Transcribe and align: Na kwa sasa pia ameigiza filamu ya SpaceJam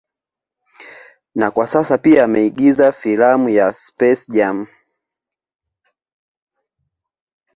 Na 1.35 1.51
kwa 1.51 1.67
sasa 1.67 1.97
pia 1.97 2.23
ameigiza 2.23 2.91
filamu 2.91 3.49
ya 3.49 3.73
SpaceJam 3.73 4.65